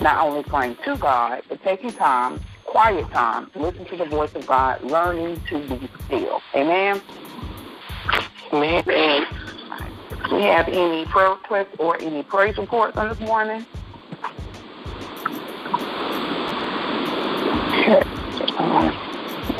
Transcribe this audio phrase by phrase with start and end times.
[0.00, 4.34] Not only praying to God, but taking time, quiet time, to listen to the voice
[4.34, 6.40] of God, learning to be still.
[6.54, 7.02] Amen.
[8.52, 9.26] Amen.
[10.28, 13.66] Do we have any prayer requests or any praise reports on this morning?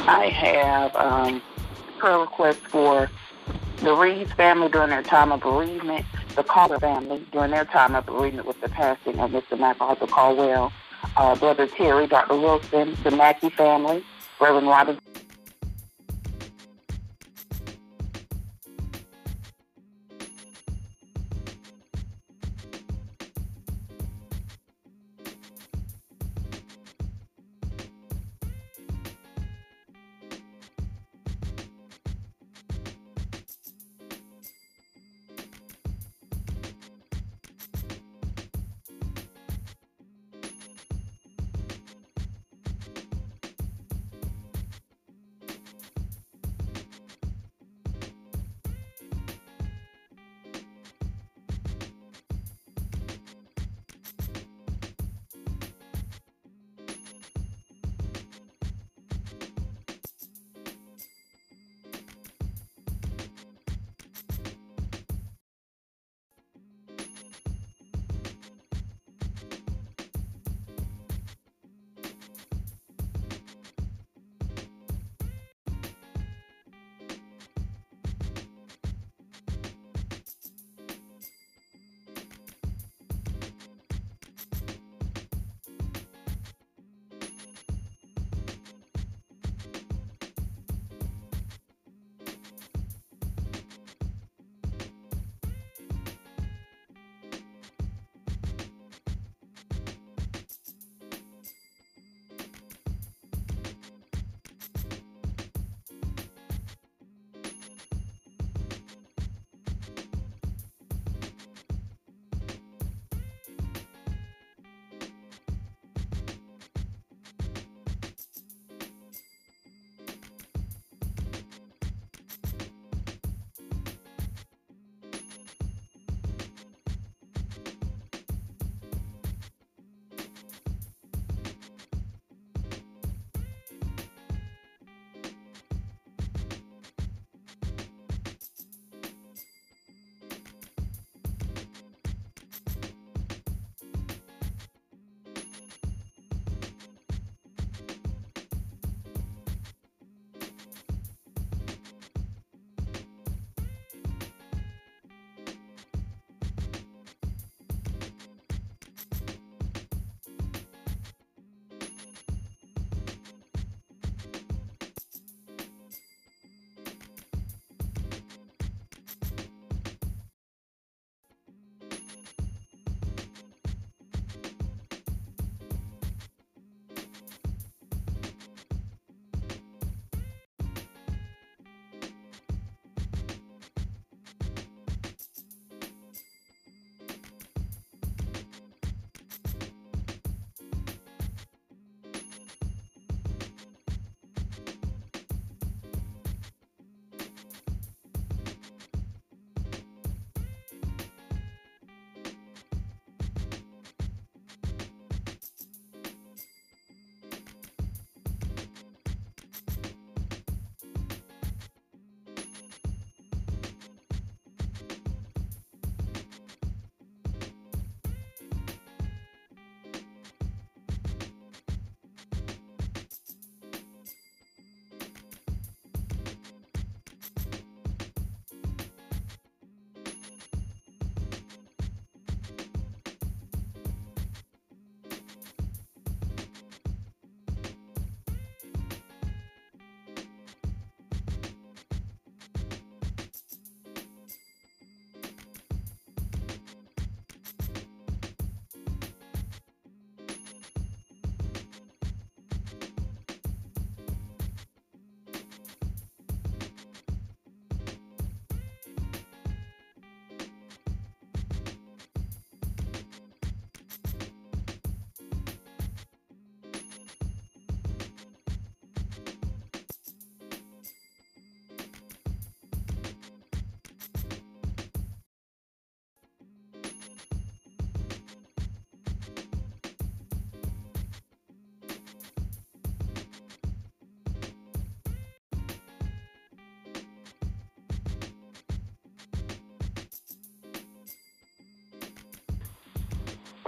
[0.06, 1.42] I have um,
[1.98, 3.10] prayer requests for
[3.78, 6.04] the Reeves family during their time of bereavement,
[6.36, 9.58] the Carter family during their time of bereavement with the passing of Mr.
[9.58, 10.72] MacArthur Caldwell,
[11.16, 12.36] uh, Brother Terry, Dr.
[12.36, 14.04] Wilson, the Mackey family,
[14.40, 14.98] Reverend Robert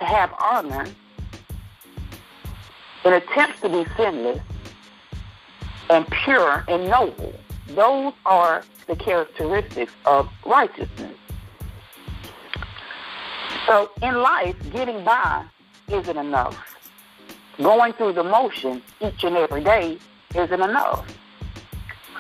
[0.02, 0.84] to have honor,
[3.04, 4.40] and attempts to be sinless
[5.90, 7.32] and pure and noble.
[7.68, 11.16] Those are the characteristics of righteousness.
[13.66, 15.44] So in life, getting by
[15.88, 16.56] isn't enough.
[17.58, 19.98] Going through the motion each and every day
[20.34, 21.06] isn't enough.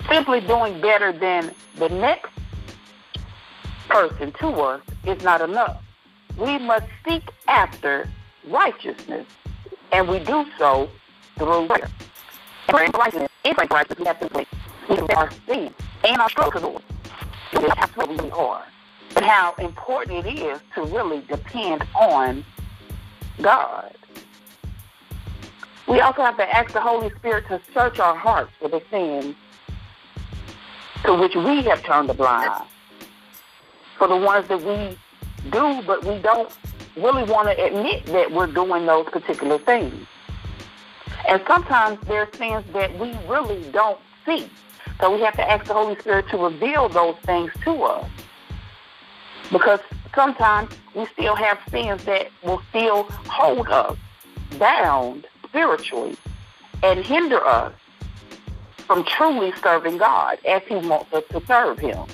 [0.08, 2.30] Simply doing better than the next
[3.88, 5.82] person to us is not enough.
[6.38, 8.08] We must seek after
[8.48, 9.26] righteousness,
[9.92, 10.88] and we do so
[11.36, 11.88] through prayer.
[12.68, 13.98] And Prayer righteousness is like righteousness.
[13.98, 14.46] We have to pray.
[14.88, 15.74] We our sin
[16.04, 16.82] and our struggles.
[17.52, 18.64] That's what we are.
[19.14, 22.44] But how important it is to really depend on
[23.40, 23.94] God.
[25.86, 29.36] We also have to ask the Holy Spirit to search our hearts for the sins
[31.04, 32.66] to which we have turned a blind eye.
[33.98, 34.96] For the ones that we
[35.50, 36.50] do, but we don't
[36.96, 40.06] really want to admit that we're doing those particular things.
[41.28, 44.48] And sometimes there are sins that we really don't see.
[45.00, 48.10] So we have to ask the Holy Spirit to reveal those things to us.
[49.50, 49.80] Because
[50.14, 53.96] sometimes we still have sins that will still hold us
[54.58, 56.16] bound spiritually
[56.82, 57.72] and hinder us
[58.86, 62.06] from truly serving God as He wants us to serve Him.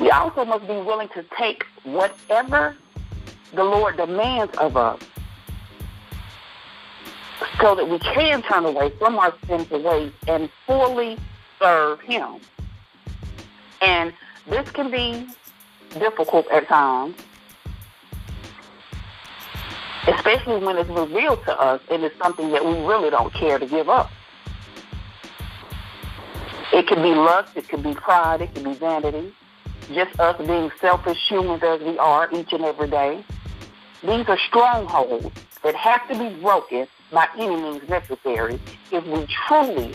[0.00, 2.76] We also must be willing to take whatever
[3.52, 5.00] the Lord demands of us
[7.60, 11.16] so that we can turn away from our sinful ways and fully
[11.60, 12.40] serve Him.
[13.80, 14.12] And
[14.48, 15.26] this can be
[15.98, 17.16] difficult at times,
[20.08, 23.66] especially when it's revealed to us and it's something that we really don't care to
[23.66, 24.10] give up.
[26.72, 29.32] It can be lust, it can be pride, it can be vanity,
[29.92, 33.24] just us being selfish humans as we are each and every day.
[34.02, 35.30] These are strongholds
[35.62, 38.60] that have to be broken by any means necessary
[38.92, 39.94] if we truly,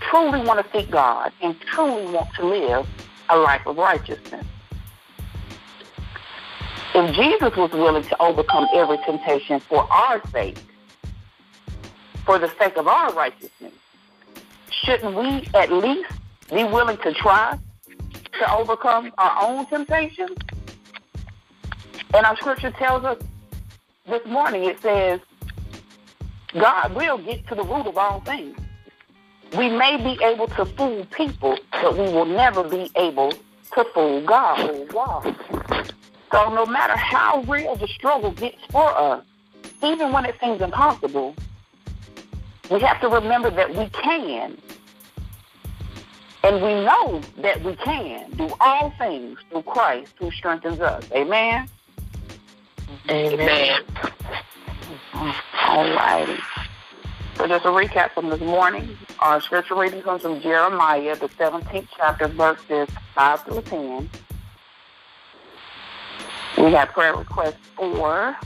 [0.00, 2.86] truly want to seek God and truly want to live
[3.28, 4.44] a life of righteousness.
[6.92, 10.58] If Jesus was willing to overcome every temptation for our sake,
[12.24, 13.72] for the sake of our righteousness,
[14.70, 16.10] shouldn't we at least
[16.48, 17.56] be willing to try
[18.40, 20.36] to overcome our own temptations?
[22.12, 23.18] And our scripture tells us
[24.06, 25.20] this morning, it says,
[26.54, 28.58] God will get to the root of all things.
[29.56, 33.32] We may be able to fool people, but we will never be able
[33.74, 34.86] to fool God.
[36.32, 39.24] So no matter how real the struggle gets for us,
[39.82, 41.34] even when it seems impossible,
[42.70, 44.56] we have to remember that we can.
[46.42, 51.04] And we know that we can do all things through Christ who strengthens us.
[51.12, 51.68] Amen?
[53.10, 53.82] Amen.
[55.14, 56.38] All righty.
[57.36, 58.96] So just a recap from this morning.
[59.20, 64.10] Our scripture reading comes from Jeremiah, the 17th chapter, verses 5 through 10.
[66.58, 68.36] We have prayer requests for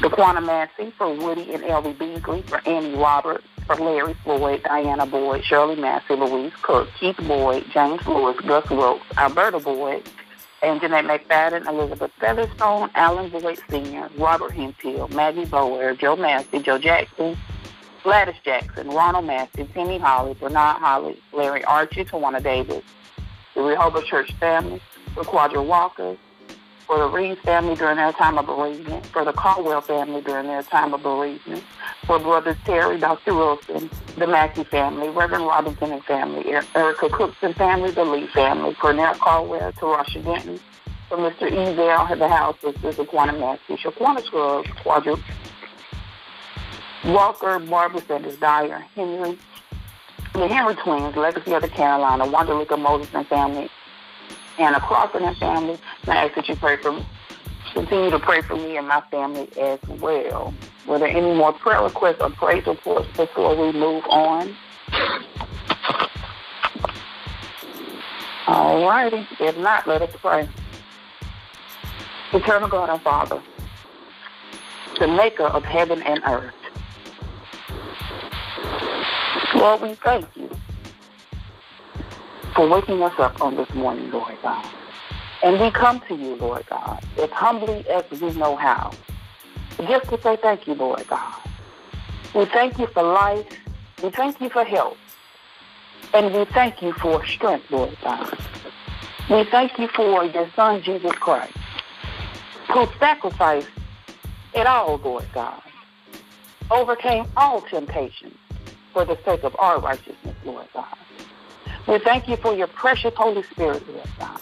[0.00, 5.06] the Quantum Massey, for Woody and Ellie Beasley, for Annie Roberts, for Larry Floyd, Diana
[5.06, 10.08] Boyd, Shirley Massey, Louise Cook, Keith Boyd, James Lewis, Gus Wilkes, Alberta Boyd,
[10.62, 16.78] and Jeanette McFadden, Elizabeth Featherstone, Alan Boyd Sr., Robert Hemphill, Maggie Bower, Joe Massey, Joe
[16.78, 17.36] Jackson,
[18.02, 22.84] Gladys Jackson, Ronald Massey, Timmy Holly, Bernard Holly, Larry Archie, Tawana Davis,
[23.54, 24.80] the Rehoboth Church family,
[25.16, 26.16] the Quadra Walker,
[26.86, 30.62] for the Reed family during their time of bereavement, for the Caldwell family during their
[30.62, 31.64] time of bereavement,
[32.06, 33.34] for Brothers Terry, Dr.
[33.34, 38.74] Wilson, the Mackey family, Reverend Robinson and family, er-, Erica Cookson family, the Lee family,
[38.74, 40.60] Cornell Caldwell, Tarasha Denton,
[41.08, 41.50] for Mr.
[41.50, 45.16] Ezel, the house sisters, Quantum Massey, Shaquana Scruggs, Quadra
[47.04, 49.38] Walker, Barbara Sanders Dyer, Henry,
[50.32, 53.68] the Henry twins, Legacy of the Carolina, Wanderlika Moses and family,
[54.58, 55.78] Anna Crawford and family.
[56.02, 57.06] And I ask that you pray for me.
[57.72, 60.54] Continue to pray for me and my family as well.
[60.86, 64.56] Were there any more prayer requests or praise reports before we move on?
[68.46, 69.26] All righty.
[69.40, 70.48] If not, let us pray.
[72.32, 73.42] Eternal God our Father,
[75.00, 76.54] the maker of heaven and earth.
[79.54, 80.50] Lord, we thank you
[82.54, 84.66] for waking us up on this morning, Lord God.
[85.42, 88.92] And we come to you, Lord God, as humbly as we know how,
[89.78, 91.34] just to say thank you, Lord God.
[92.34, 93.46] We thank you for life.
[94.02, 94.96] We thank you for health.
[96.12, 98.38] And we thank you for strength, Lord God.
[99.30, 101.56] We thank you for your Son, Jesus Christ,
[102.72, 103.68] who sacrificed
[104.54, 105.62] it all, Lord God,
[106.70, 108.36] overcame all temptations
[108.92, 110.96] for the sake of our righteousness, Lord God.
[111.86, 114.40] We thank you for your precious Holy Spirit, Lord God,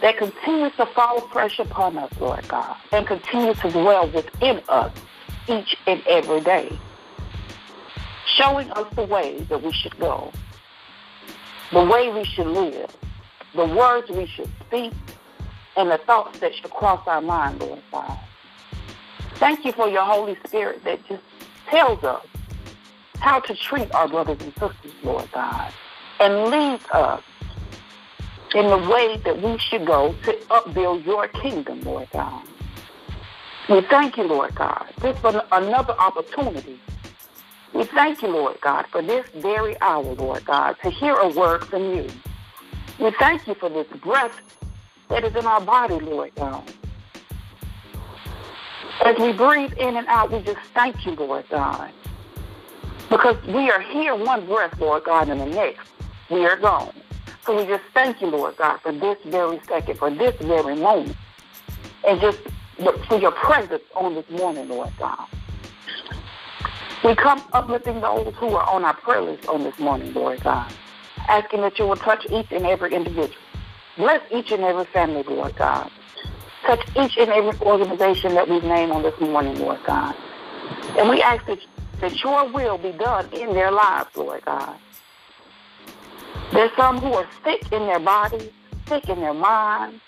[0.00, 4.92] that continues to fall fresh upon us, Lord God, and continues to dwell within us
[5.48, 6.78] each and every day,
[8.36, 10.32] showing us the way that we should go,
[11.72, 12.94] the way we should live,
[13.54, 14.92] the words we should speak,
[15.76, 18.18] and the thoughts that should cross our mind, Lord God.
[19.34, 21.22] Thank you for your Holy Spirit that just
[21.68, 22.26] tells us
[23.20, 25.72] how to treat our brothers and sisters, Lord God,
[26.20, 27.22] and leads us
[28.54, 32.42] in the way that we should go to upbuild your kingdom, Lord God.
[33.68, 36.80] We thank you, Lord God, just for another opportunity.
[37.74, 41.64] We thank you, Lord God, for this very hour, Lord God, to hear a word
[41.66, 42.08] from you.
[42.98, 44.40] We thank you for this breath
[45.10, 46.64] that is in our body, Lord God.
[49.04, 51.92] As we breathe in and out, we just thank you, Lord God.
[53.10, 55.88] Because we are here one breath, Lord God, and the next
[56.30, 56.92] we are gone.
[57.48, 61.16] So we just thank you, Lord God, for this very second, for this very moment.
[62.06, 62.36] And just
[63.08, 65.26] for your presence on this morning, Lord God.
[67.02, 70.70] We come uplifting those who are on our prayer list on this morning, Lord God,
[71.26, 73.34] asking that you will touch each and every individual.
[73.96, 75.90] Bless each and every family, Lord God.
[76.66, 80.14] Touch each and every organization that we've named on this morning, Lord God.
[80.98, 81.60] And we ask that,
[82.02, 84.76] that your will be done in their lives, Lord God.
[86.52, 88.50] There's some who are sick in their bodies,
[88.88, 90.00] sick in their minds,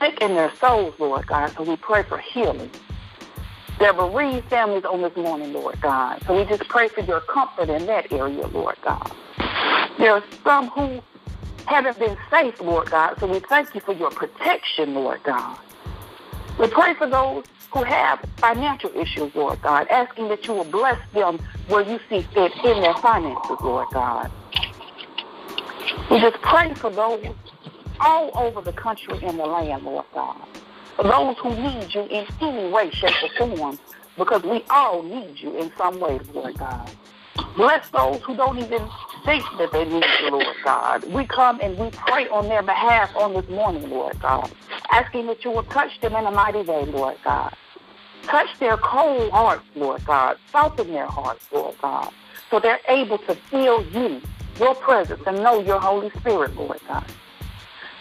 [0.00, 1.52] sick in their souls, Lord God.
[1.56, 2.70] So we pray for healing.
[3.78, 6.22] There are bereaved families on this morning, Lord God.
[6.26, 9.12] So we just pray for your comfort in that area, Lord God.
[9.98, 11.02] There are some who
[11.66, 13.16] haven't been safe, Lord God.
[13.20, 15.58] So we thank you for your protection, Lord God.
[16.58, 20.98] We pray for those who have financial issues, Lord God, asking that you will bless
[21.12, 24.30] them where you see fit in their finances, Lord God.
[26.10, 27.24] We just pray for those
[28.00, 30.46] all over the country and the land, Lord God.
[31.02, 33.78] Those who need you in any way, shape, or form,
[34.16, 36.90] because we all need you in some way, Lord God.
[37.56, 38.88] Bless those who don't even
[39.24, 41.04] think that they need you, Lord God.
[41.12, 44.50] We come and we pray on their behalf on this morning, Lord God,
[44.92, 47.54] asking that you will touch them in a mighty way, Lord God.
[48.24, 50.38] Touch their cold hearts, Lord God.
[50.52, 52.12] Soften their hearts, Lord God,
[52.50, 54.20] so they're able to feel you,
[54.58, 57.04] your presence, and know your Holy Spirit, Lord God.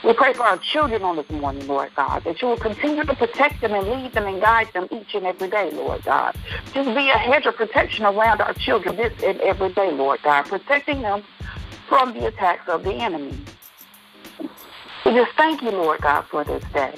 [0.03, 3.15] We pray for our children on this morning, Lord God, that you will continue to
[3.15, 6.35] protect them and lead them and guide them each and every day, Lord God.
[6.73, 10.43] Just be a hedge of protection around our children this and every day, Lord God,
[10.43, 11.23] protecting them
[11.87, 13.35] from the attacks of the enemy.
[15.05, 16.93] We just thank you, Lord God, for this day.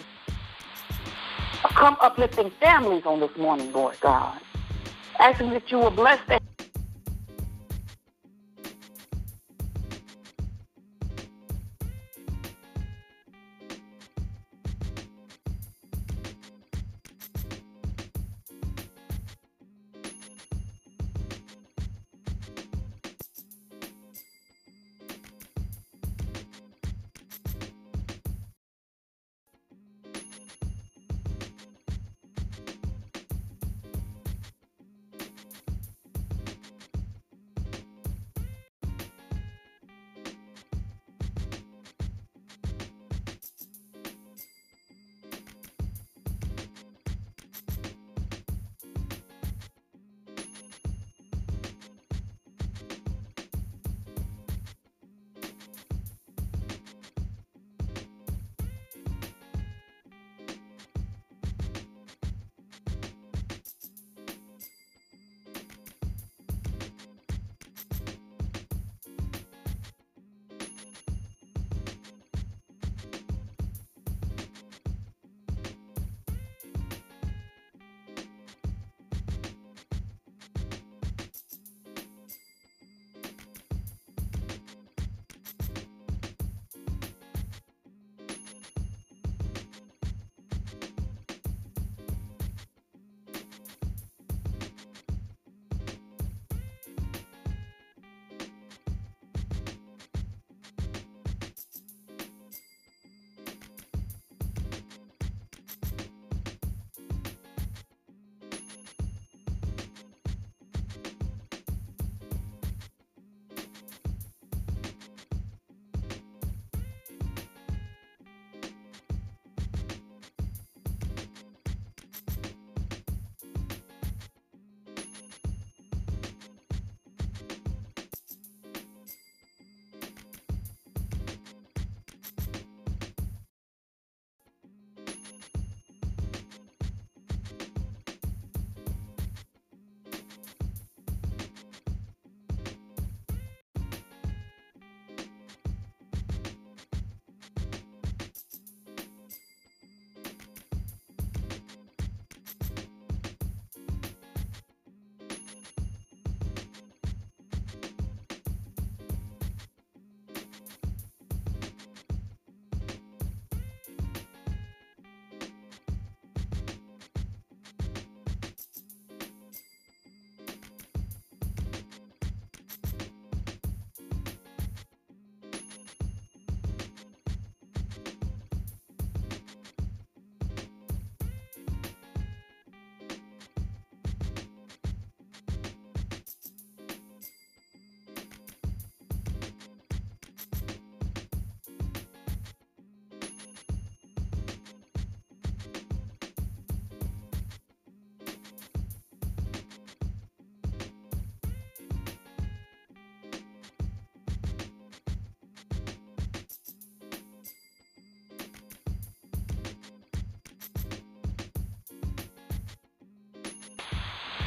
[1.63, 4.39] Come uplifting families on this morning, Lord God,
[5.19, 6.39] asking that you will bless them.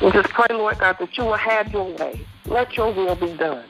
[0.03, 2.21] We just pray, Lord God, that you will have your way.
[2.47, 3.65] Let your will be done.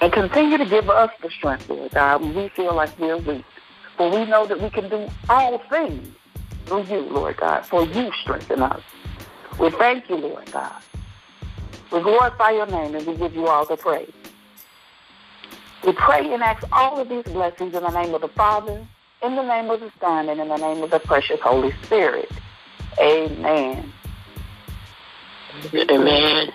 [0.00, 3.44] And continue to give us the strength, Lord God, when we feel like we're weak.
[3.96, 6.08] For we know that we can do all things
[6.66, 8.82] through you, Lord God, for you strengthen us.
[9.58, 10.82] We thank you, Lord God.
[11.92, 14.12] We glorify your name and we give you all the praise.
[15.84, 18.84] We pray and ask all of these blessings in the name of the Father,
[19.22, 22.30] in the name of the Son, and in the name of the precious Holy Spirit.
[22.98, 23.92] Amen.
[25.90, 26.52] Amen.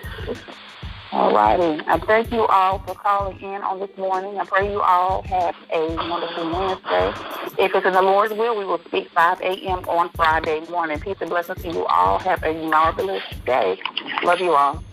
[1.12, 1.82] All righty.
[1.88, 4.38] I thank you all for calling in on this morning.
[4.38, 7.12] I pray you all have a wonderful Wednesday.
[7.58, 9.80] If it's in the Lord's will, we will speak 5 a.m.
[9.88, 11.00] on Friday morning.
[11.00, 12.18] Peace and blessings to you all.
[12.20, 13.80] Have a marvelous day.
[14.22, 14.84] Love you all.